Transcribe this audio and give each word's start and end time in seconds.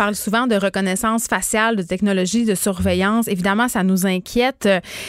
Tu 0.00 0.02
parles 0.02 0.16
souvent 0.16 0.46
de 0.46 0.54
reconnaissance 0.54 1.26
faciale, 1.26 1.76
de 1.76 1.82
technologie 1.82 2.46
de 2.46 2.54
surveillance. 2.54 3.28
Évidemment, 3.28 3.68
ça 3.68 3.82
nous 3.82 4.06
inquiète. 4.06 4.66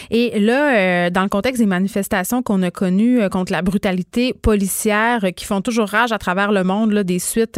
Et 0.09 0.37
là, 0.37 0.75
euh, 0.75 1.09
dans 1.09 1.23
le 1.23 1.29
contexte 1.29 1.61
des 1.61 1.65
manifestations 1.65 2.43
qu'on 2.43 2.61
a 2.61 2.71
connues 2.71 3.21
euh, 3.21 3.29
contre 3.29 3.53
la 3.53 3.61
brutalité 3.61 4.33
policière 4.33 5.23
euh, 5.23 5.31
qui 5.31 5.45
font 5.45 5.61
toujours 5.61 5.87
rage 5.87 6.11
à 6.11 6.17
travers 6.17 6.51
le 6.51 6.65
monde, 6.65 6.93
des 6.93 7.19
suites 7.19 7.57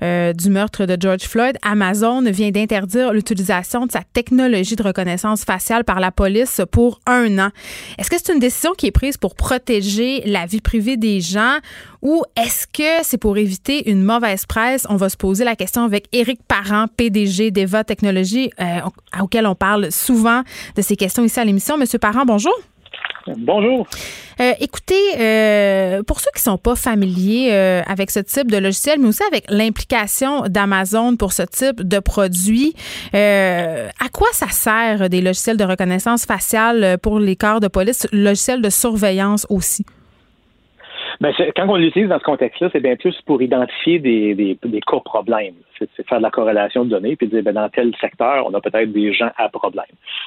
du 0.00 0.48
meurtre 0.48 0.86
de 0.86 0.96
George 0.98 1.24
Floyd, 1.24 1.58
Amazon 1.60 2.22
vient 2.22 2.50
d'interdire 2.50 3.12
l'utilisation 3.12 3.84
de 3.84 3.92
sa 3.92 4.00
technologie 4.14 4.74
de 4.74 4.82
reconnaissance 4.82 5.44
faciale 5.44 5.84
par 5.84 6.00
la 6.00 6.10
police 6.10 6.62
pour 6.70 7.00
un 7.04 7.38
an. 7.38 7.50
Est-ce 7.98 8.08
que 8.08 8.16
c'est 8.16 8.32
une 8.32 8.38
décision 8.38 8.72
qui 8.72 8.86
est 8.86 8.92
prise 8.92 9.18
pour 9.18 9.34
protéger 9.34 10.22
la 10.24 10.46
vie 10.46 10.62
privée 10.62 10.96
des 10.96 11.20
gens 11.20 11.58
ou 12.02 12.24
est-ce 12.36 12.66
que 12.66 13.04
c'est 13.04 13.16
pour 13.16 13.38
éviter 13.38 13.88
une 13.88 14.02
mauvaise 14.02 14.44
presse? 14.44 14.86
On 14.88 14.96
va 14.96 15.08
se 15.08 15.16
poser 15.16 15.44
la 15.44 15.54
question 15.54 15.84
avec 15.84 16.08
Éric 16.10 16.40
Parent, 16.42 16.61
PDG 16.96 17.50
d'Eva 17.50 17.84
Technologies, 17.84 18.50
euh, 18.60 18.80
auquel 19.20 19.46
on 19.46 19.54
parle 19.54 19.90
souvent 19.90 20.42
de 20.76 20.82
ces 20.82 20.96
questions 20.96 21.24
ici 21.24 21.38
à 21.40 21.44
l'émission. 21.44 21.76
Monsieur 21.76 21.98
Parent, 21.98 22.24
bonjour. 22.24 22.54
Bonjour. 23.36 23.86
Euh, 24.40 24.52
écoutez, 24.58 25.00
euh, 25.16 26.02
pour 26.02 26.18
ceux 26.18 26.30
qui 26.34 26.42
sont 26.42 26.58
pas 26.58 26.74
familiers 26.74 27.52
avec 27.86 28.10
ce 28.10 28.18
type 28.18 28.50
de 28.50 28.56
logiciel, 28.56 28.98
mais 28.98 29.08
aussi 29.08 29.22
avec 29.22 29.44
l'implication 29.48 30.42
d'Amazon 30.48 31.16
pour 31.16 31.32
ce 31.32 31.42
type 31.42 31.82
de 31.82 32.00
produit, 32.00 32.74
à 33.12 34.08
quoi 34.12 34.28
ça 34.32 34.48
sert 34.48 35.08
des 35.08 35.20
logiciels 35.20 35.56
de 35.56 35.64
reconnaissance 35.64 36.26
faciale 36.26 36.98
pour 37.00 37.20
les 37.20 37.36
corps 37.36 37.60
de 37.60 37.68
police, 37.68 38.08
logiciels 38.12 38.60
de 38.60 38.70
surveillance 38.70 39.46
aussi? 39.48 39.86
Ben, 41.22 41.32
quand 41.54 41.68
on 41.68 41.76
l'utilise 41.76 42.08
dans 42.08 42.18
ce 42.18 42.24
contexte-là, 42.24 42.68
c'est 42.72 42.80
bien 42.80 42.96
plus 42.96 43.14
pour 43.24 43.40
identifier 43.40 44.00
des, 44.00 44.34
des, 44.34 44.58
des 44.60 44.80
cas 44.80 44.98
problèmes. 45.04 45.54
C'est 45.78 46.04
faire 46.08 46.18
de 46.18 46.22
la 46.24 46.32
corrélation 46.32 46.84
de 46.84 46.90
données 46.90 47.14
puis 47.14 47.28
dire 47.28 47.44
ben, 47.44 47.52
dans 47.54 47.68
tel 47.68 47.94
secteur, 48.00 48.44
on 48.44 48.52
a 48.54 48.60
peut-être 48.60 48.90
des 48.90 49.14
gens 49.14 49.30
à 49.36 49.48
problème. 49.48 49.86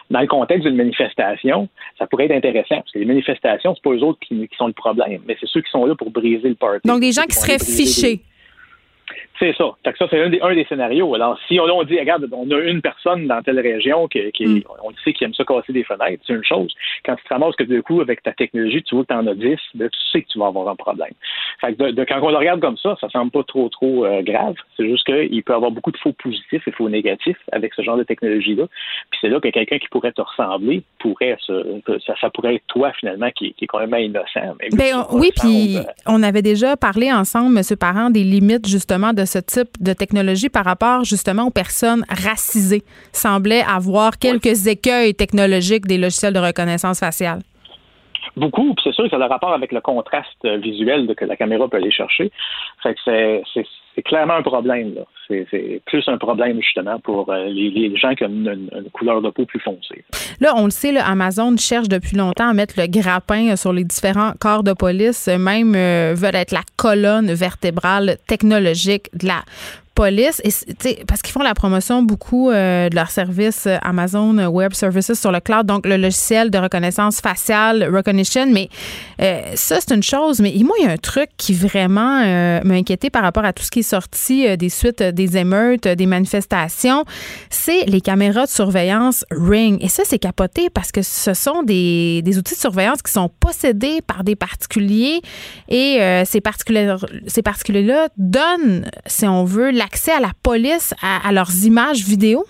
Dans 0.09 0.21
le 0.21 0.27
contexte 0.27 0.66
d'une 0.66 0.77
manifestation, 0.77 1.67
ça 1.99 2.07
pourrait 2.07 2.25
être 2.25 2.38
intéressant 2.38 2.77
parce 2.77 2.93
que 2.93 2.99
les 2.99 3.05
manifestations, 3.05 3.75
c'est 3.75 3.83
pas 3.83 3.89
eux 3.89 4.03
autres 4.03 4.19
qui, 4.25 4.47
qui, 4.47 4.55
sont 4.55 4.67
le 4.67 4.73
problème, 4.73 5.19
mais 5.27 5.35
c'est 5.38 5.49
ceux 5.49 5.61
qui 5.61 5.69
sont 5.69 5.85
là 5.85 5.95
pour 5.95 6.11
briser 6.11 6.47
le 6.47 6.55
party. 6.55 6.88
Donc 6.88 7.01
des 7.01 7.11
gens 7.11 7.23
qui 7.23 7.35
seraient 7.35 7.59
fichés. 7.59 8.21
C'est 9.37 9.53
ça. 9.57 9.65
ça, 9.83 10.07
c'est 10.09 10.21
un 10.21 10.29
des, 10.29 10.39
un 10.41 10.55
des 10.55 10.65
scénarios. 10.65 11.13
Alors, 11.13 11.37
si 11.47 11.59
on, 11.59 11.65
on, 11.65 11.83
dit, 11.83 11.99
regarde, 11.99 12.27
on 12.31 12.49
a 12.51 12.59
une 12.59 12.81
personne 12.81 13.27
dans 13.27 13.41
telle 13.41 13.59
région 13.59 14.07
qui, 14.07 14.31
qui 14.31 14.45
mm. 14.45 14.63
on 14.83 14.91
sait 15.03 15.13
qui 15.13 15.25
aime 15.25 15.33
ça 15.33 15.43
casser 15.43 15.73
des 15.73 15.83
fenêtres, 15.83 16.23
c'est 16.25 16.33
une 16.33 16.43
chose. 16.43 16.73
Quand 17.05 17.15
tu 17.15 17.23
te 17.23 17.33
ramasses 17.33 17.55
que 17.55 17.63
du 17.63 17.83
coup, 17.83 18.01
avec 18.01 18.23
ta 18.23 18.31
technologie, 18.31 18.81
tu 18.83 18.95
vois 18.95 19.03
que 19.03 19.13
tu 19.13 19.19
en 19.19 19.27
as 19.27 19.35
10, 19.35 19.57
ben, 19.75 19.89
tu 19.89 19.99
sais 20.11 20.21
que 20.21 20.27
tu 20.29 20.39
vas 20.39 20.47
avoir 20.47 20.69
un 20.69 20.75
problème. 20.75 21.11
Fait 21.59 21.73
que 21.73 21.91
de, 21.91 22.03
quand 22.05 22.19
on 22.21 22.29
le 22.29 22.38
regarde 22.38 22.61
comme 22.61 22.77
ça, 22.77 22.95
ça 23.01 23.09
semble 23.09 23.31
pas 23.31 23.44
trop, 23.44 23.67
trop 23.69 24.05
euh, 24.05 24.21
grave. 24.21 24.55
C'est 24.77 24.88
juste 24.88 25.05
qu'il 25.05 25.44
peut 25.44 25.53
y 25.53 25.55
avoir 25.55 25.71
beaucoup 25.71 25.91
de 25.91 25.97
faux 25.97 26.13
positifs 26.13 26.65
et 26.67 26.71
faux 26.71 26.89
négatifs 26.89 27.38
avec 27.51 27.73
ce 27.73 27.81
genre 27.81 27.97
de 27.97 28.03
technologie-là. 28.03 28.67
Puis 29.11 29.19
c'est 29.21 29.29
là 29.29 29.39
que 29.39 29.49
quelqu'un 29.49 29.79
qui 29.79 29.88
pourrait 29.89 30.13
te 30.13 30.21
ressembler 30.21 30.83
pourrait 30.99 31.38
se, 31.41 31.81
ça, 32.05 32.13
ça 32.19 32.29
pourrait 32.29 32.55
être 32.55 32.65
toi, 32.67 32.91
finalement, 32.99 33.29
qui, 33.31 33.53
qui 33.53 33.65
est 33.65 33.67
quand 33.67 33.85
même 33.85 33.94
innocent. 33.99 34.55
Ben, 34.71 35.05
oui, 35.11 35.31
puis 35.35 35.77
on 36.07 36.23
avait 36.23 36.41
déjà 36.41 36.77
parlé 36.77 37.11
ensemble, 37.11 37.57
M. 37.57 37.63
Parent, 37.77 38.09
des 38.09 38.23
limites, 38.23 38.67
justement, 38.67 38.94
de 39.13 39.25
ce 39.25 39.39
type 39.39 39.81
de 39.81 39.94
technologie 39.94 40.50
par 40.50 40.66
rapport 40.66 41.03
justement 41.03 41.44
aux 41.44 41.51
personnes 41.51 42.06
racisées 42.09 42.83
semblait 43.11 43.63
avoir 43.63 44.17
quelques 44.17 44.67
écueils 44.67 45.13
technologiques 45.13 45.85
des 45.85 45.97
logiciels 45.97 46.33
de 46.33 46.39
reconnaissance 46.39 47.00
faciale. 47.00 47.41
Beaucoup, 48.38 48.73
puis 48.73 48.84
c'est 48.84 48.94
sûr 48.94 49.06
que 49.06 49.09
ça 49.09 49.16
a 49.16 49.19
le 49.19 49.25
rapport 49.25 49.53
avec 49.53 49.72
le 49.72 49.81
contraste 49.81 50.46
visuel 50.46 51.13
que 51.16 51.25
la 51.25 51.35
caméra 51.35 51.68
peut 51.68 51.78
aller 51.78 51.91
chercher. 51.91 52.31
Fait 52.84 52.94
que 52.94 53.41
c'est 53.96 54.03
clairement 54.03 54.35
un 54.35 54.41
problème. 54.41 54.96
C'est 55.28 55.81
plus 55.85 56.03
un 56.07 56.18
problème 56.18 56.62
justement 56.62 57.00
pour 57.00 57.31
euh, 57.31 57.45
les, 57.45 57.95
gens 57.95 58.13
qui 58.13 58.25
ont 58.25 58.28
une, 58.28 58.69
couleur 58.91 59.22
de 59.22 59.29
peau 59.29 59.45
plus 59.45 59.59
foncée. 59.59 60.03
Là, 60.40 60.53
on 60.56 60.66
le 60.66 60.69
sait, 60.69 60.91
là, 60.91 61.07
Amazon 61.07 61.56
cherche 61.57 61.88
depuis 61.88 62.18
longtemps 62.18 62.50
à 62.50 62.53
mettre 62.53 62.75
le 62.78 62.88
grappin 62.88 63.56
sur 63.56 63.74
les 63.74 63.85
différents 63.85 64.34
corps 64.40 64.63
de 64.63 64.74
police, 64.74 65.28
même 65.28 65.74
euh, 65.75 66.13
veulent 66.16 66.35
être 66.35 66.51
la 66.51 66.63
colonne 66.78 67.31
vertébrale 67.34 68.18
technologique 68.28 69.07
de 69.13 69.28
la 69.28 69.41
police, 69.95 70.41
et, 70.44 71.03
parce 71.07 71.22
qu'ils 71.22 71.31
font 71.31 71.41
la 71.41 71.53
promotion 71.53 72.03
beaucoup 72.03 72.51
euh, 72.51 72.89
de 72.89 72.95
leur 72.95 73.09
service 73.09 73.66
euh, 73.66 73.78
Amazon 73.81 74.38
Web 74.47 74.73
Services 74.73 75.13
sur 75.13 75.31
le 75.31 75.39
cloud, 75.39 75.66
donc 75.66 75.85
le 75.85 75.97
logiciel 75.97 76.51
de 76.51 76.57
reconnaissance 76.57 77.22
faciale, 77.22 77.89
recognition. 77.91 78.45
Mais 78.47 78.69
euh, 79.22 79.41
ça, 79.56 79.78
c'est 79.79 79.95
une 79.95 80.03
chose. 80.03 80.41
Mais 80.41 80.53
moi, 80.63 80.75
il 80.79 80.85
y 80.85 80.88
a 80.88 80.91
un 80.91 80.97
truc 80.97 81.29
qui 81.38 81.53
vraiment 81.53 81.95
m'a 82.63 82.73
inquiété 82.73 83.09
par 83.09 83.23
rapport 83.23 83.45
à 83.45 83.53
tout 83.53 83.63
ce 83.63 83.72
qui 83.72 83.79
est 83.79 83.83
sorti 83.83 84.57
des 84.57 84.69
suites 84.69 85.01
des 85.01 85.38
émeutes, 85.38 85.88
des 85.88 86.06
manifestations. 86.06 87.06
C'est 87.50 87.85
les 87.85 88.01
caméras 88.01 88.45
de 88.45 88.50
surveillance 88.50 89.25
Ring. 89.31 89.77
Et 89.81 89.88
ça, 89.88 90.03
c'est 90.06 90.19
capoté 90.19 90.69
parce 90.69 90.91
que 90.91 91.01
ce 91.01 91.33
sont 91.33 91.63
des, 91.63 92.22
des, 92.22 92.38
outils 92.38 92.56
de 92.56 92.59
surveillance 92.59 93.01
qui 93.01 93.12
sont 93.12 93.29
possédés 93.39 94.01
par 94.01 94.23
des 94.23 94.35
particuliers 94.35 95.22
et 95.69 96.23
ces 96.25 96.41
particuliers-là 96.41 96.97
ces 97.27 97.41
particuliers 97.41 98.07
donnent, 98.17 98.89
si 99.06 99.25
on 99.25 99.44
veut, 99.44 99.72
accès 99.85 100.12
à 100.12 100.19
la 100.19 100.31
police 100.44 100.94
à, 101.01 101.31
leurs 101.31 101.66
images 101.66 102.03
vidéo? 102.03 102.46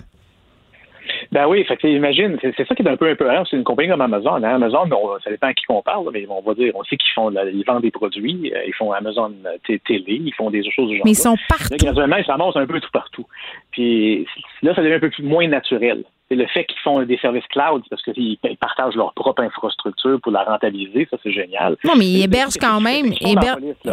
Ben 1.32 1.48
oui, 1.48 1.64
fait 1.66 1.78
imagine, 1.84 2.38
c'est 2.42 2.68
ça 2.68 2.76
qui 2.76 2.82
est 2.82 2.90
un 2.90 2.98
peu 2.98 3.10
un 3.10 3.16
peu 3.16 3.28
C'est 3.50 3.58
une 3.58 3.64
compagnie 3.64 3.90
comme 3.90 4.02
Amazon. 4.02 4.36
Hein. 4.36 4.56
Amazon, 4.56 4.90
ça 5.24 5.30
dépend 5.30 5.48
à 5.48 5.54
qui 5.54 5.66
qu'on 5.66 5.82
parle, 5.82 6.10
mais 6.14 6.26
on 6.30 6.42
va 6.42 6.54
dire, 6.54 6.74
on 6.76 6.84
sait 6.84 6.98
qu'ils 6.98 7.12
font, 7.14 7.32
ils 7.32 7.64
vendent 7.66 7.82
des 7.82 7.92
produits, 7.92 8.52
euh, 8.56 8.64
ils 8.66 8.74
font 8.74 8.92
Amazon 8.92 9.34
télé, 9.68 10.04
ils 10.08 10.34
font 10.34 10.50
des 10.50 10.64
choses 10.72 10.90
du 10.90 10.98
genre. 10.98 11.06
Mais 11.06 11.12
ils 11.12 11.16
sont 11.16 11.36
partout. 11.50 11.72
Là, 11.72 11.78
graduellement, 11.78 12.18
ils 12.18 12.26
s'amassent 12.26 12.56
un 12.56 12.66
peu 12.66 12.80
tout 12.80 12.92
partout. 12.92 13.26
Puis 13.72 14.26
là, 14.64 14.74
ça 14.74 14.82
devient 14.82 14.96
un 14.96 15.00
peu 15.00 15.10
plus, 15.10 15.24
moins 15.24 15.48
naturel 15.48 16.04
c'est 16.30 16.36
le 16.36 16.48
fait 16.48 16.66
qu'ils 16.66 16.80
font 16.84 17.04
des 17.04 17.18
services 17.18 17.46
cloud 17.50 17.84
parce 17.90 18.02
qu'ils 18.02 18.38
partagent 18.60 18.96
leur 18.96 19.14
propre 19.14 19.44
infrastructure 19.44 20.20
pour 20.22 20.32
la 20.32 20.44
rentabiliser, 20.44 21.08
ça 21.12 21.18
c'est 21.22 21.32
génial. 21.32 21.78
Non, 21.84 21.94
mais 21.98 22.06
ils 22.06 22.24
hébergent 22.24 22.58
quand 22.60 22.82
même, 22.82 23.14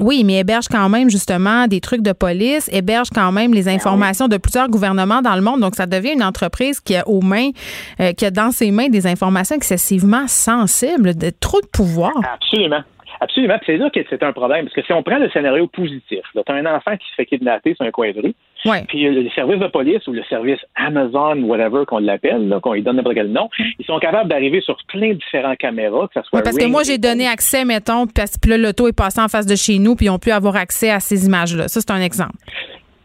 oui, 0.01 0.25
mais 0.25 0.35
ils 0.35 0.39
hébergent 0.39 0.69
quand 0.69 0.89
même 0.89 1.11
justement 1.11 1.67
des 1.67 1.81
trucs 1.81 2.03
de 2.03 2.13
police, 2.13 2.71
hébergent 2.73 3.11
quand 3.15 3.33
même 3.33 3.53
les 3.53 3.65
ben 3.65 3.75
informations 3.75 4.29
de 4.29 4.39
plusieurs 4.39 4.69
gouvernements 4.69 5.21
dans 5.21 5.35
le 5.35 5.43
monde. 5.43 5.61
Donc 5.61 5.75
ça 5.75 5.87
devient 5.87 6.13
une 6.13 6.25
entreprise 6.25 6.81
qui 6.81 6.97
a 6.97 7.07
aux 7.07 7.21
mains, 7.21 7.51
euh, 8.01 8.13
qui 8.13 8.25
a 8.25 8.31
dans 8.31 8.51
ses 8.51 8.71
mains 8.71 8.89
des 8.89 9.07
informations 9.07 9.57
excessivement 9.57 10.27
sensibles, 10.27 11.15
de 11.15 11.31
trop 11.39 11.61
de 11.61 11.67
pouvoir. 11.67 12.13
Absolument. 12.35 12.83
Absolument. 13.23 13.55
C'est 13.65 13.77
là 13.77 13.89
que 13.89 14.01
c'est 14.11 14.23
un 14.25 14.33
problème. 14.33 14.65
Parce 14.65 14.75
que 14.75 14.83
si 14.83 14.93
on 14.93 15.05
prend 15.05 15.19
le 15.19 15.31
scénario 15.31 15.69
positif, 15.69 16.21
tu 16.33 16.41
as 16.45 16.55
un 16.55 16.67
enfant 16.67 16.97
qui 16.97 17.09
se 17.09 17.15
fait 17.15 17.27
kidnapper 17.27 17.75
sur 17.75 17.87
un 17.87 17.93
coin 17.93 18.11
de 18.11 18.21
rue, 18.21 18.35
puis 18.89 19.05
le 19.05 19.31
service 19.31 19.61
de 19.61 19.69
police 19.69 20.05
ou 20.09 20.13
le 20.13 20.25
service 20.25 20.59
Amazon, 20.75 21.41
whatever 21.45 21.85
qu'on 21.87 21.99
l'appelle, 21.99 22.53
qu'on 22.61 22.73
lui 22.73 22.83
donne 22.83 22.97
n'importe 22.97 23.15
quel 23.15 23.31
nom, 23.31 23.49
ils 23.79 23.87
sont 23.87 24.01
capables 24.01 24.29
d'arriver 24.29 24.61
sur 24.61 24.77
plein 24.89 25.11
de 25.11 25.15
différentes 25.15 25.59
caméras, 25.59 26.09
que 26.09 26.15
ça 26.15 26.23
soit. 26.25 26.43
parce 26.43 26.57
que 26.57 26.67
moi, 26.67 26.83
j'ai 26.83 26.99
donné 26.99 27.29
accès, 27.29 27.65
mettons, 27.65 28.07
parce 28.09 28.37
que 28.37 28.51
l'auto 28.51 28.89
est 28.89 28.97
passé 28.97 29.21
en 29.21 29.29
face 29.29 29.47
de 29.47 29.55
chez 29.55 29.79
nous, 29.79 29.95
puis 29.95 30.07
ils 30.07 30.11
ont 30.11 30.19
pu 30.19 30.33
avoir 30.33 30.57
accès 30.57 30.91
à 30.91 30.99
ces 30.99 31.27
images-là. 31.27 31.69
Ça, 31.69 31.81
c'est 31.81 31.93
un 31.93 32.01
exemple. 32.01 32.35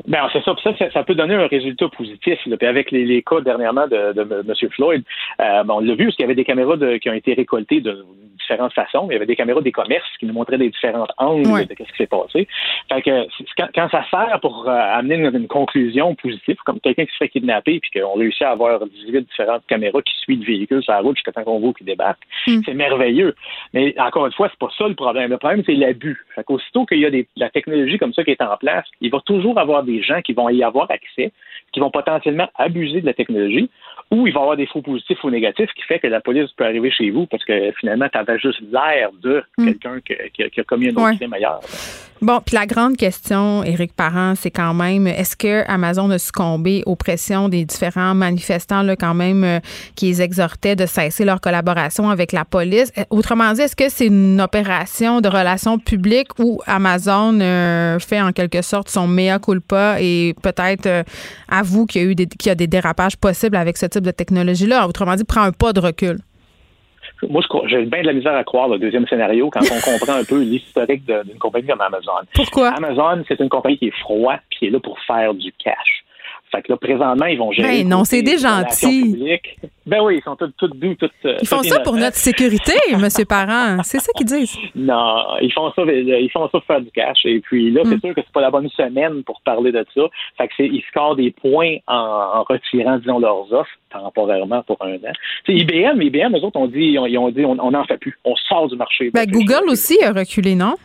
Ben, 0.08 0.28
c'est 0.32 0.44
ça. 0.44 0.56
Ça, 0.64 0.72
ça, 0.92 1.04
peut 1.04 1.16
donner 1.16 1.36
un 1.36 1.48
résultat 1.48 1.90
positif. 1.90 2.40
Puis 2.44 2.68
avec 2.68 2.92
les, 2.92 3.06
les, 3.06 3.22
cas 3.22 3.42
dernièrement 3.42 3.88
de, 3.88 4.14
de, 4.14 4.22
M. 4.22 4.70
Floyd, 4.72 5.04
euh, 5.42 5.64
on 5.68 5.82
l'a 5.82 5.96
vu 5.96 6.06
parce 6.06 6.16
qu'il 6.16 6.24
y 6.24 6.26
avait 6.26 6.36
des 6.36 6.46
caméras 6.46 6.78
de, 6.78 6.96
qui 6.98 7.10
ont 7.10 7.14
été 7.14 7.34
récoltées 7.34 7.82
de 7.82 8.06
différentes 8.40 8.74
façons. 8.74 9.08
Il 9.10 9.14
y 9.14 9.16
avait 9.18 9.26
des 9.26 9.36
caméras 9.36 9.62
des 9.62 9.74
commerces 9.74 10.08
qui 10.20 10.26
nous 10.26 10.34
montraient 10.34 10.58
des 10.58 10.70
différents 10.70 11.08
angles 11.18 11.68
de 11.68 11.76
ce 11.78 11.92
qui 11.92 11.98
s'est 11.98 12.08
passé. 12.08 12.48
Fait 12.90 13.02
que 13.02 13.28
quand, 13.74 13.90
ça 13.90 14.06
sert 14.10 14.40
pour 14.42 14.68
euh, 14.68 14.72
amener 14.72 15.16
une, 15.16 15.48
conclusion 15.48 16.16
positive, 16.16 16.56
comme 16.66 16.80
quelqu'un 16.80 17.06
qui 17.06 17.12
se 17.12 17.18
fait 17.18 17.30
kidnapper 17.30 17.80
puis 17.80 18.00
qu'on 18.00 18.14
réussit 18.14 18.44
à 18.44 18.52
avoir 18.52 18.86
18 18.86 19.28
différentes 19.28 19.66
caméras 19.68 20.02
qui 20.02 20.14
suivent 20.22 20.40
le 20.40 20.46
véhicule 20.46 20.84
sur 20.84 20.94
la 20.94 21.00
route 21.00 21.18
jusqu'à 21.18 21.32
temps 21.32 21.44
qu'on 21.44 21.60
voit 21.60 21.74
qu'il 21.74 21.86
débarque, 21.86 22.22
mm. 22.48 22.62
c'est 22.66 22.74
merveilleux. 22.74 23.36
Mais 23.74 23.94
encore 24.00 24.26
une 24.26 24.34
fois, 24.34 24.50
c'est 24.50 24.60
pas 24.60 24.72
ça 24.78 24.88
le 24.88 24.96
problème. 24.96 25.30
Le 25.30 25.38
problème, 25.38 25.64
c'est 25.66 25.74
l'abus. 25.74 26.26
Fait 26.36 26.44
qu'aussitôt 26.44 26.86
qu'il 26.86 27.00
y 27.00 27.06
a 27.06 27.10
des, 27.10 27.28
la 27.36 27.50
technologie 27.50 27.98
comme 27.98 28.14
ça 28.14 28.24
qui 28.24 28.32
est 28.32 28.42
en 28.42 28.56
place, 28.58 28.86
il 29.02 29.12
va 29.12 29.20
toujours 29.26 29.58
avoir 29.58 29.84
des 29.84 29.97
des 29.98 30.04
gens 30.04 30.22
qui 30.22 30.34
vont 30.34 30.50
y 30.50 30.64
avoir 30.64 30.90
accès, 30.92 31.32
qui 31.74 31.80
vont 31.80 31.92
potentiellement 31.92 32.48
abuser 32.56 33.02
de 33.02 33.06
la 33.06 33.14
technologie, 33.14 33.70
ou 34.12 34.26
il 34.28 34.34
va 34.34 34.40
y 34.40 34.44
avoir 34.44 34.58
des 34.58 34.68
faux 34.68 34.82
positifs 34.82 35.22
ou 35.24 35.30
négatifs 35.30 35.70
qui 35.76 35.82
fait 35.84 36.00
que 36.00 36.08
la 36.08 36.22
police 36.22 36.50
peut 36.58 36.64
arriver 36.66 36.92
chez 36.92 37.10
vous 37.10 37.26
parce 37.26 37.44
que 37.44 37.72
finalement, 37.80 38.08
tu 38.12 38.18
avais 38.18 38.40
juste 38.40 38.62
l'air 38.72 39.10
de 39.22 39.44
Hmm. 39.58 39.66
quelqu'un 39.66 40.00
qui, 40.34 40.50
qui 40.50 40.60
a 40.62 40.64
commis 40.64 40.88
un 40.90 40.92
autre 40.92 41.04
Ouais. 41.10 41.16
crime 41.18 41.34
ailleurs. 41.34 41.60
Bon, 42.20 42.40
puis 42.44 42.56
la 42.56 42.66
grande 42.66 42.98
question, 42.98 43.64
Éric 43.64 43.94
Parent, 43.96 44.34
c'est 44.36 44.50
quand 44.50 44.74
même, 44.74 45.06
est-ce 45.06 45.36
que 45.38 45.70
Amazon 45.70 46.10
a 46.10 46.18
succombé 46.18 46.82
aux 46.88 46.96
pressions 46.96 47.48
des 47.48 47.64
différents 47.64 48.16
manifestants, 48.16 48.82
là, 48.82 48.96
quand 48.96 49.14
même, 49.14 49.44
euh, 49.44 49.60
qui 49.96 50.08
les 50.08 50.22
exhortaient 50.24 50.76
de 50.76 50.88
cesser 50.88 51.26
leur 51.26 51.40
collaboration 51.40 52.10
avec 52.10 52.32
la 52.32 52.44
police? 52.44 52.92
Euh, 52.98 53.04
Autrement 53.12 53.52
dit, 53.54 53.62
est-ce 53.62 53.76
que 53.76 53.88
c'est 53.90 54.08
une 54.08 54.42
opération 54.42 55.22
de 55.22 55.28
relations 55.30 55.78
publiques 55.78 56.32
où 56.40 56.60
Amazon 56.66 57.40
euh, 57.40 58.00
fait 58.00 58.20
en 58.22 58.32
quelque 58.32 58.64
sorte 58.64 58.90
son 58.90 59.08
mea 59.08 59.38
culpa 59.38 59.87
et 60.00 60.34
peut-être 60.44 60.86
euh, 60.86 61.04
avoue 61.50 61.86
qu'il 61.86 62.02
y 62.02 62.06
a 62.06 62.08
eu 62.08 62.16
des, 62.16 62.28
qu'il 62.28 62.50
y 62.50 62.52
a 62.52 62.56
des 62.56 62.68
dérapages 62.68 63.18
possibles 63.18 63.56
avec 63.56 63.78
ce 63.78 63.86
type 63.86 64.04
de 64.04 64.12
technologie-là? 64.12 64.88
Autrement 64.88 65.16
dit, 65.16 65.24
prend 65.24 65.42
un 65.42 65.52
pas 65.52 65.74
de 65.74 65.80
recul. 65.80 66.20
Moi, 67.28 67.42
j'ai 67.68 67.86
bien 67.86 68.02
de 68.02 68.08
la 68.08 68.14
misère 68.14 68.36
à 68.36 68.44
croire 68.44 68.68
le 68.68 68.78
deuxième 68.78 69.08
scénario 69.08 69.50
quand 69.50 69.62
on 69.62 69.80
comprend 69.80 70.14
un 70.14 70.24
peu 70.24 70.42
l'historique 70.42 71.04
d'une 71.06 71.40
compagnie 71.40 71.68
comme 71.68 71.82
Amazon. 71.82 72.12
Pourquoi? 72.36 72.70
Amazon, 72.70 73.24
c'est 73.28 73.40
une 73.40 73.50
compagnie 73.50 73.78
qui 73.78 73.88
est 73.88 74.00
froide 74.02 74.40
puis 74.50 74.60
qui 74.60 74.66
est 74.68 74.70
là 74.70 74.80
pour 74.80 75.00
faire 75.08 75.34
du 75.34 75.52
cash. 75.54 76.04
Fait 76.52 76.62
que 76.62 76.72
là, 76.72 76.78
présentement, 76.78 77.26
ils 77.26 77.38
vont 77.38 77.52
gérer. 77.52 77.84
Ben 77.84 77.90
non, 77.90 78.04
c'est 78.06 78.22
des 78.22 78.38
gentils. 78.38 79.40
Ben 79.86 80.02
oui, 80.02 80.18
ils 80.18 80.24
sont 80.24 80.36
tous, 80.36 80.52
tous 80.58 80.68
doux, 80.68 80.96
tous. 80.96 81.10
euh, 81.26 81.38
Ils 81.42 81.48
font 81.48 81.64
ça 81.64 81.80
pour 81.82 81.96
notre 81.96 82.16
sécurité, 82.18 82.74
Monsieur 82.98 83.26
Parent. 83.26 83.78
C'est 83.84 84.00
ça 84.00 84.12
qu'ils 84.18 84.26
disent. 84.28 84.58
Non, 84.76 85.24
ils 85.42 85.52
font 85.54 85.72
ça, 85.76 85.82
ils 85.86 86.30
font 86.32 86.44
ça 86.46 86.50
pour 86.50 86.64
faire 86.66 86.82
du 86.82 86.92
cash. 86.92 87.20
Et 87.26 87.40
puis 87.40 87.72
là, 87.72 87.82
Mm. 87.84 87.90
c'est 87.92 88.08
sûr 88.08 88.16
que 88.16 88.22
c'est 88.22 88.34
pas 88.34 88.42
la 88.42 88.52
bonne 88.52 88.70
semaine 88.70 89.24
pour 89.24 89.42
parler 89.42 89.72
de 89.72 89.86
ça. 89.96 90.02
Fait 90.38 90.48
que 90.48 90.54
c'est, 90.58 90.66
ils 90.68 90.84
scorent 90.90 91.16
des 91.16 91.32
points 91.32 91.78
en, 91.88 91.96
en 91.96 92.44
retirant, 92.44 92.98
disons, 92.98 93.20
leurs 93.20 93.52
offres 93.54 93.72
temporairement 93.90 94.64
pour 94.64 94.78
un 94.82 94.96
an. 94.96 95.14
Tu 95.46 95.54
sais, 95.58 95.64
IBM, 95.64 96.02
IBM, 96.02 96.36
eux 96.36 96.44
autres 96.44 96.60
ont 96.60 96.68
dit, 96.68 96.80
ils 96.80 97.00
ont, 97.00 97.06
ils 97.06 97.18
ont 97.18 97.30
dit, 97.30 97.46
on 97.46 97.56
n'en 97.72 97.84
fait 97.86 97.98
plus. 97.98 98.18
On 98.26 98.36
sort 98.36 98.68
du 98.70 98.76
marché. 98.76 99.10
Ben, 99.14 99.26
Google 99.26 99.70
aussi 99.70 99.98
a 100.04 100.12
reculé, 100.12 100.56
non? 100.56 100.76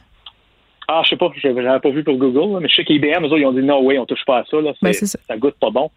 Ah, 0.89 1.03
je 1.05 1.11
sais 1.11 1.17
pas, 1.17 1.31
je 1.37 1.49
n'avais 1.49 1.81
pas 1.81 1.91
vu 1.91 2.03
pour 2.05 2.17
Google, 2.17 2.61
mais 2.61 2.69
je 2.69 2.75
sais 2.77 2.85
qu'IBM, 2.85 3.23
eux 3.25 3.27
autres, 3.27 3.39
ils 3.39 3.47
ont 3.47 3.53
dit 3.53 3.63
non, 3.63 3.81
oui, 3.85 3.99
on 3.99 4.07
touche 4.07 4.25
pas 4.27 4.39
à 4.39 4.45
ça. 4.45 4.61
Là, 4.61 4.73
Ben, 4.83 4.93
c'est 4.93 5.07
ça. 5.07 5.19
ça 5.27 5.37
goûte 5.37 5.55
pas 5.61 5.71
bon. 5.71 5.91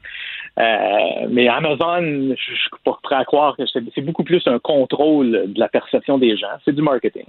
Euh, 0.58 1.28
mais 1.30 1.50
Amazon, 1.50 2.02
je 2.02 2.36
suis 2.36 2.70
pas 2.86 2.98
prêt 3.04 3.16
à 3.16 3.26
croire 3.26 3.58
que 3.58 3.64
c'est 3.68 4.02
beaucoup 4.02 4.24
plus 4.24 4.42
un 4.46 4.60
contrôle 4.60 5.46
de 5.48 5.60
la 5.60 5.68
perception 5.68 6.18
des 6.18 6.38
gens. 6.38 6.48
C'est 6.64 6.74
du 6.74 6.82
marketing. 6.82 7.26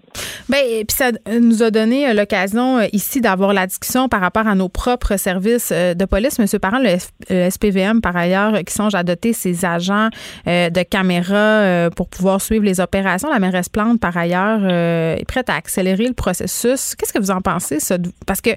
Ben, 0.49 0.61
et 0.65 0.85
puis 0.85 0.97
ça 0.97 1.11
nous 1.41 1.63
a 1.63 1.73
donné 1.73 2.09
euh, 2.09 2.15
l'occasion 2.15 2.79
euh, 2.79 2.87
ici 2.93 3.21
d'avoir 3.21 3.53
la 3.53 3.67
discussion 3.67 4.09
par 4.09 4.21
rapport 4.21 4.47
à 4.47 4.55
nos 4.55 4.69
propres 4.69 5.17
services 5.17 5.73
de 5.73 6.05
police. 6.05 6.39
Monsieur 6.39 6.61
Parent, 6.61 6.79
le, 6.79 7.51
SPVM, 7.51 8.01
par 8.01 8.17
ailleurs, 8.17 8.53
qui 8.65 8.73
songe 8.73 8.95
à 8.95 9.03
doter 9.03 9.33
ses 9.33 9.65
agents 9.65 10.09
de 10.47 10.83
caméras 10.83 11.91
pour 11.97 12.09
pouvoir 12.09 12.41
suivre 12.41 12.65
les 12.65 12.81
opérations. 12.81 13.31
La 13.31 13.39
mairesse 13.39 13.69
Plante, 13.69 14.01
par 14.01 14.17
ailleurs, 14.17 14.65
est 14.65 15.27
prête 15.27 15.51
à 15.51 15.55
accélérer 15.55 16.07
le 16.07 16.15
processus. 16.15 16.95
Qu'est-ce 16.95 17.13
que 17.13 17.19
vous 17.19 17.31
en 17.31 17.41
pensez, 17.41 17.81
ça? 17.81 17.97
Parce 18.27 18.41
que 18.41 18.51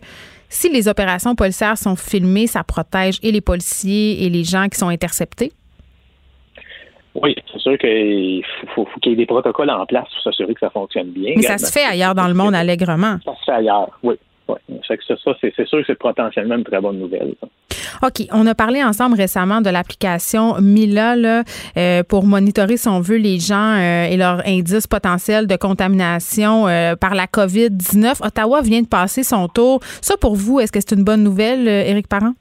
si 0.49 0.69
les 0.69 0.87
opérations 0.87 1.35
policières 1.35 1.77
sont 1.77 1.95
filmées, 1.95 2.47
ça 2.47 2.63
protège 2.63 3.19
et 3.23 3.31
les 3.31 3.41
policiers 3.41 4.25
et 4.25 4.29
les 4.29 4.43
gens 4.43 4.67
qui 4.67 4.77
sont 4.77 4.89
interceptés? 4.89 5.51
Oui, 7.15 7.35
c'est 7.51 7.59
sûr 7.59 7.77
qu'il 7.77 8.43
faut, 8.73 8.85
faut 8.85 8.99
qu'il 8.99 9.11
y 9.11 9.13
ait 9.13 9.17
des 9.17 9.25
protocoles 9.25 9.69
en 9.69 9.85
place 9.85 10.07
pour 10.13 10.23
s'assurer 10.23 10.53
que 10.53 10.59
ça 10.59 10.69
fonctionne 10.69 11.09
bien. 11.09 11.33
Mais 11.35 11.41
ça 11.41 11.57
se 11.57 11.71
fait 11.71 11.85
ailleurs 11.85 12.15
dans 12.15 12.27
le 12.27 12.33
monde 12.33 12.55
allègrement. 12.55 13.17
Ça 13.25 13.35
se 13.35 13.43
fait 13.45 13.51
ailleurs, 13.51 13.89
oui. 14.03 14.15
oui. 14.47 14.57
Ça, 14.87 14.95
ça, 15.07 15.31
c'est 15.41 15.53
c'est 15.55 15.67
sûr 15.67 15.79
que 15.79 15.85
c'est 15.87 15.97
potentiellement 15.97 16.55
une 16.55 16.63
très 16.63 16.79
bonne 16.79 16.99
nouvelle. 16.99 17.35
ça. 17.41 17.47
OK. 18.01 18.25
On 18.31 18.47
a 18.47 18.55
parlé 18.55 18.83
ensemble 18.83 19.15
récemment 19.17 19.61
de 19.61 19.69
l'application 19.69 20.59
Mila 20.61 21.15
euh, 21.77 22.03
pour 22.03 22.25
monitorer, 22.25 22.77
si 22.77 22.87
on 22.87 23.01
veut, 23.01 23.17
les 23.17 23.39
gens 23.39 23.75
euh, 23.77 24.05
et 24.05 24.17
leurs 24.17 24.45
indices 24.47 24.87
potentiels 24.87 25.47
de 25.47 25.55
contamination 25.55 26.67
euh, 26.67 26.95
par 26.95 27.15
la 27.15 27.25
COVID-19. 27.25 28.25
Ottawa 28.25 28.61
vient 28.61 28.81
de 28.81 28.87
passer 28.87 29.23
son 29.23 29.47
tour. 29.47 29.79
Ça, 30.01 30.15
pour 30.17 30.35
vous, 30.35 30.59
est-ce 30.59 30.71
que 30.71 30.79
c'est 30.79 30.95
une 30.95 31.03
bonne 31.03 31.23
nouvelle, 31.23 31.67
Éric 31.67 32.07
Parent? 32.07 32.33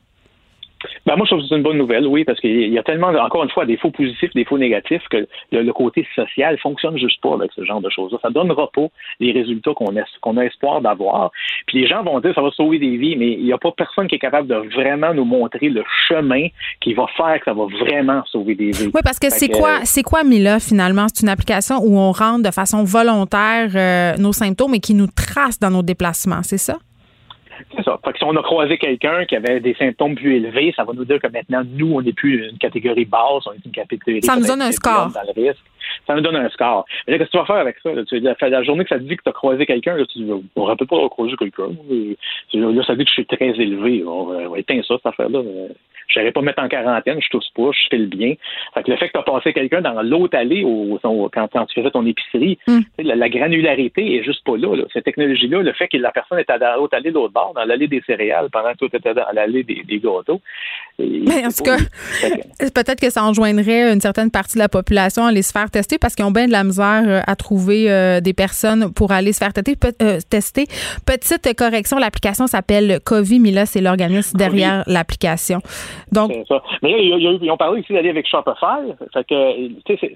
Ben, 1.07 1.17
moi, 1.17 1.27
je 1.27 1.31
trouve 1.31 1.43
que 1.43 1.49
c'est 1.49 1.57
une 1.57 1.63
bonne 1.63 1.79
nouvelle, 1.79 2.07
oui, 2.07 2.25
parce 2.25 2.41
qu'il 2.41 2.73
y 2.73 2.79
a 2.79 2.83
tellement, 2.83 3.09
encore 3.09 3.45
une 3.45 3.51
fois, 3.51 3.67
des 3.67 3.77
faux 3.77 3.91
positifs, 3.91 4.33
des 4.35 4.45
faux 4.45 4.59
négatifs, 4.59 5.03
que 5.11 5.27
le, 5.53 5.63
le 5.63 5.73
côté 5.73 6.07
social 6.15 6.59
fonctionne 6.59 6.99
juste 6.99 7.21
pas 7.21 7.35
avec 7.35 7.51
ce 7.55 7.65
genre 7.65 7.81
de 7.81 7.91
choses-là. 7.91 8.19
Ça 8.23 8.31
donnera 8.31 8.71
pas 8.71 8.87
les 9.21 9.33
résultats 9.33 9.73
qu'on 9.75 9.97
a, 9.97 10.05
qu'on 10.21 10.37
a 10.37 10.45
espoir 10.45 10.81
d'avoir. 10.81 11.31
Puis 11.67 11.81
les 11.81 11.87
gens 11.87 12.03
vont 12.03 12.21
dire 12.21 12.35
ça 12.35 12.43
va 12.43 12.51
sauver 12.51 12.79
des 12.79 12.97
vies, 12.97 13.17
mais 13.17 13.33
il 13.33 13.45
n'y 13.45 13.53
a 13.53 13.59
pas 13.59 13.73
personne 13.73 14.07
qui 14.09 14.15
est 14.15 14.21
capable 14.21 14.49
de 14.49 14.55
vraiment 14.75 15.15
nous 15.15 15.25
montrer 15.25 15.69
le 15.69 15.85
chemin 16.09 16.49
qui 16.81 16.95
va 16.95 17.07
faire 17.17 17.39
que 17.39 17.45
ça 17.45 17.55
va 17.55 17.67
vraiment 17.67 18.23
sauver 18.27 18.55
des 18.55 18.71
vies. 18.71 18.91
Oui, 18.95 19.01
parce 19.05 19.19
que 19.19 19.31
c'est 19.31 19.49
quoi, 19.49 19.85
c'est 19.85 20.03
quoi 20.03 20.25
Mila 20.25 20.59
finalement? 20.61 21.07
C'est 21.13 21.23
une 21.25 21.31
application 21.31 21.77
où 21.83 21.99
on 21.99 22.13
rentre 22.13 22.43
de 22.43 22.53
façon 22.53 22.85
volontaire 22.85 23.71
euh, 23.75 24.17
nos 24.19 24.33
symptômes 24.33 24.75
et 24.75 24.81
qui 24.81 24.95
nous 24.95 25.07
trace 25.07 25.59
dans 25.59 25.71
nos 25.71 25.83
déplacements, 25.83 26.43
c'est 26.43 26.59
ça? 26.59 26.79
C'est 27.75 27.83
ça. 27.83 27.99
Fait 28.05 28.13
que 28.13 28.19
si 28.19 28.25
on 28.25 28.37
a 28.37 28.43
croisé 28.43 28.79
quelqu'un 28.79 29.25
qui 29.25 29.37
avait 29.37 29.61
des 29.61 29.75
symptômes 29.75 30.15
plus 30.15 30.37
élevés, 30.37 30.73
ça 30.77 30.85
va 30.85 30.93
nous 30.93 31.05
dire 31.05 31.21
que 31.21 31.27
maintenant, 31.29 31.63
nous, 31.65 31.95
on 31.95 32.03
n'est 32.03 32.13
plus 32.13 32.49
une 32.49 32.59
catégorie 32.59 33.05
basse, 33.05 33.47
on 33.47 33.53
est 33.53 33.65
une 33.65 33.73
catégorie. 33.73 34.23
Ça 34.23 34.37
nous 34.37 34.47
donne 34.47 34.63
un 34.63 34.73
score. 34.73 35.11
Dans 35.13 35.23
le 35.23 35.49
risque. 35.49 35.63
Ça 36.07 36.15
nous 36.15 36.21
donne 36.21 36.37
un 36.37 36.49
score. 36.51 36.85
Mais 37.07 37.13
là, 37.13 37.19
qu'est-ce 37.19 37.31
que 37.31 37.37
tu 37.37 37.39
vas 37.39 37.47
faire 37.47 37.57
avec 37.57 37.77
ça? 37.83 37.93
Là? 37.93 38.05
Tu, 38.05 38.21
la, 38.21 38.35
la 38.41 38.63
journée 38.63 38.85
que 38.85 38.91
ça 38.91 38.99
te 38.99 39.05
dit 39.05 39.17
que 39.17 39.23
tu 39.23 39.29
as 39.29 39.33
croisé 39.33 39.67
quelqu'un, 39.67 39.97
tu 40.13 40.19
dis, 40.19 40.31
on 40.31 40.63
ne 40.63 40.67
rappelle 40.67 40.87
pas 40.87 41.09
croisé 41.09 41.37
quelqu'un. 41.37 41.69
Là, 42.55 42.83
ça 42.85 42.95
dit 42.95 43.05
que 43.05 43.11
je 43.11 43.15
suis 43.15 43.27
très 43.27 43.49
élevé. 43.49 44.05
On 44.07 44.25
va, 44.25 44.37
on 44.47 44.51
va 44.51 44.59
éteindre 44.59 44.85
ça, 44.85 44.95
cette 44.97 45.07
affaire-là. 45.07 45.41
Je 46.09 46.19
n'irais 46.19 46.33
pas 46.33 46.41
me 46.41 46.47
mettre 46.47 46.63
en 46.63 46.69
quarantaine, 46.69 47.19
je 47.21 47.29
tousse 47.29 47.49
pas, 47.55 47.71
je 47.73 47.89
fais 47.91 47.99
le 47.99 48.07
bien. 48.07 48.35
Fait 48.75 48.83
que 48.83 48.91
le 48.91 48.97
fait 48.97 49.09
que 49.09 49.13
tu 49.13 49.19
as 49.19 49.23
passé 49.23 49.53
quelqu'un 49.53 49.81
dans 49.83 50.01
l'autre 50.03 50.37
allée 50.37 50.65
au, 50.65 50.99
au- 51.03 51.29
quand, 51.33 51.49
quand 51.53 51.67
tu 51.67 51.81
faisais 51.81 51.91
ton 51.91 52.05
épicerie, 52.07 52.59
Mm. 52.67 52.79
la, 53.01 53.15
la 53.17 53.29
granularité 53.29 54.17
est 54.17 54.25
juste 54.25 54.43
pas 54.45 54.57
là, 54.57 54.75
là. 54.75 54.85
Cette 54.93 55.05
technologie-là, 55.05 55.63
le 55.63 55.73
fait 55.75 55.89
que 55.89 55.97
la 55.99 56.11
personne 56.11 56.39
était 56.39 56.59
dans 56.59 56.77
l'autre 56.77 56.97
allée 56.97 57.11
de 57.11 57.15
l'autre 57.15 57.33
bord, 57.35 57.53
dans 57.55 57.65
l'allée 57.65 57.89
des 57.89 58.03
céréales, 58.07 58.49
pendant 58.51 58.73
que 58.73 58.79
toi, 58.79 58.89
tu 58.91 58.97
étais 58.97 59.15
dans 59.15 59.27
l'allée 59.33 59.63
des, 59.63 59.83
des 59.87 59.99
gâteaux. 59.99 60.41
et- 60.99 61.23
Mais 61.27 61.45
en 61.47 61.51
tout 61.51 61.63
cas, 61.65 61.77
Peut-être 62.75 63.01
que 63.01 63.11
ça 63.11 63.23
enjoindrait 63.25 63.93
une 63.93 64.01
certaine 64.01 64.31
partie 64.31 64.55
de 64.55 64.61
la 64.63 64.69
population 64.69 65.25
à 65.25 65.29
aller 65.29 65.43
se 65.43 65.53
faire 65.53 65.71
tester 65.71 65.99
parce 65.99 66.15
qu'ils 66.15 66.25
ont 66.25 66.31
bien 66.31 66.47
de 66.47 66.53
la 66.53 66.65
misère 66.65 67.05
euh, 67.07 67.21
à 67.27 67.37
trouver 67.37 67.91
euh, 67.91 68.21
des 68.21 68.33
personnes 68.35 68.93
pour 68.93 69.13
aller 69.13 69.33
se 69.33 69.39
faire. 69.39 69.53
Pe- 69.53 69.93
euh, 70.03 70.19
tester. 70.29 70.67
Petite 71.07 71.55
correction, 71.57 71.99
l'application 71.99 72.47
s'appelle 72.47 72.99
Covi, 73.05 73.39
mais 73.41 73.51
là, 73.51 73.67
c'est 73.67 73.81
l'organisme 73.81 74.37
derrière 74.39 74.85
l'application. 74.87 75.61
Donc, 76.13 76.33
ça. 76.49 76.63
Mais 76.83 76.91
là, 76.93 76.99
ils 77.41 77.51
ont 77.51 77.57
parlé 77.57 77.81
aussi 77.81 77.93
d'aller 77.93 78.11
avec 78.11 78.27
Shopify. 78.27 78.93
Fait 79.13 79.25
que, 79.25 79.69
tu 79.85 79.97
sais, 79.99 80.15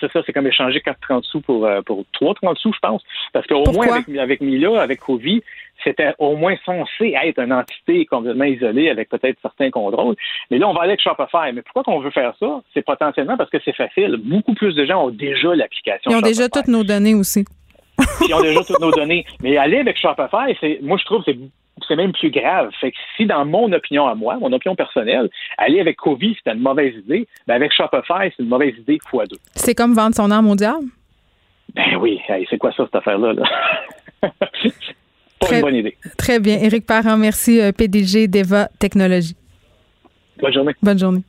c'est- 0.00 0.12
ça, 0.12 0.22
c'est 0.24 0.32
comme 0.32 0.46
échanger 0.46 0.80
4,30 0.80 1.24
sous 1.24 1.40
pour, 1.40 1.64
euh, 1.66 1.80
pour 1.82 2.04
3,30 2.12 2.56
sous, 2.58 2.72
je 2.72 2.78
pense. 2.80 3.02
Parce 3.32 3.46
qu'au 3.46 3.64
moins, 3.72 3.86
avec, 3.88 4.16
avec 4.18 4.40
Mila, 4.40 4.80
avec 4.82 5.00
Covi, 5.00 5.42
c'était 5.84 6.14
au 6.18 6.36
moins 6.36 6.54
censé 6.64 7.14
être 7.20 7.40
une 7.40 7.52
entité 7.52 8.06
complètement 8.06 8.44
isolée 8.44 8.88
avec 8.88 9.08
peut-être 9.08 9.38
certains 9.42 9.70
contrôles. 9.70 10.14
Mais 10.50 10.58
là, 10.58 10.68
on 10.68 10.72
va 10.74 10.82
aller 10.82 10.90
avec 10.90 11.00
Shopify. 11.02 11.52
Mais 11.52 11.62
pourquoi 11.62 11.82
qu'on 11.82 11.98
veut 12.00 12.10
faire 12.12 12.34
ça? 12.38 12.62
C'est 12.72 12.84
potentiellement 12.84 13.36
parce 13.36 13.50
que 13.50 13.58
c'est 13.64 13.74
facile. 13.74 14.16
Beaucoup 14.22 14.54
plus 14.54 14.74
de 14.74 14.84
gens 14.84 15.06
ont 15.06 15.10
déjà 15.10 15.54
l'application 15.54 16.10
ils 16.10 16.16
ont 16.16 16.20
déjà 16.20 16.48
toutes 16.48 16.68
nos 16.68 16.84
données 16.84 17.14
aussi. 17.14 17.44
Ils 18.28 18.34
ont 18.34 18.40
déjà 18.40 18.60
toutes 18.64 18.80
nos 18.80 18.90
données. 18.92 19.24
Mais 19.42 19.56
aller 19.56 19.78
avec 19.78 19.98
Shopify, 19.98 20.78
moi, 20.82 20.96
je 20.98 21.04
trouve 21.04 21.24
que 21.24 21.32
c'est 21.32 21.38
c'est 21.86 21.96
même 21.96 22.12
plus 22.12 22.30
grave. 22.30 22.70
Fait 22.80 22.90
que 22.92 22.96
si, 23.16 23.26
dans 23.26 23.44
mon 23.44 23.72
opinion 23.72 24.06
à 24.06 24.14
moi, 24.14 24.36
mon 24.40 24.52
opinion 24.52 24.74
personnelle, 24.74 25.28
aller 25.58 25.80
avec 25.80 25.96
Covid, 25.96 26.34
c'était 26.36 26.52
une 26.56 26.62
mauvaise 26.62 26.94
idée, 26.96 27.26
ben 27.46 27.54
avec 27.54 27.72
Shopify, 27.72 28.32
c'est 28.36 28.42
une 28.42 28.48
mauvaise 28.48 28.74
idée 28.78 28.98
fois 29.08 29.26
deux. 29.26 29.38
C'est 29.54 29.74
comme 29.74 29.94
vendre 29.94 30.14
son 30.14 30.30
âme 30.30 30.48
au 30.48 30.54
diable? 30.56 30.86
Ben 31.74 31.96
oui, 32.00 32.20
hey, 32.28 32.46
c'est 32.50 32.58
quoi 32.58 32.72
ça, 32.72 32.84
cette 32.84 32.94
affaire-là? 32.96 33.32
Là? 33.32 33.42
Pas 35.40 35.46
Très- 35.46 35.56
une 35.56 35.62
bonne 35.62 35.74
idée. 35.76 35.96
Très 36.16 36.38
bien. 36.38 36.58
Éric 36.58 36.86
Parent, 36.86 37.16
merci, 37.16 37.60
euh, 37.60 37.72
PDG 37.72 38.28
d'Eva 38.28 38.68
Technologies. 38.78 39.36
Bonne 40.40 40.52
journée. 40.52 40.72
Bonne 40.82 40.98
journée. 40.98 41.22